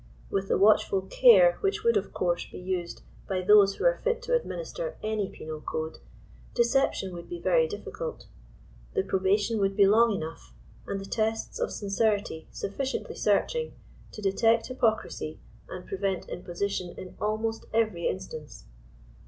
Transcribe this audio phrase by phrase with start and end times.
[0.31, 4.23] With the watchful care which would of course be used by those who are fit
[4.23, 5.99] to administer any penal code,
[6.55, 8.25] decep tion would be very difficult.
[8.95, 10.55] The probation would be long enough,
[10.87, 13.73] and the tests of sincerity sufficiently searching,
[14.13, 18.65] to de tect hypocrisy and prevent imposition in almost every instance.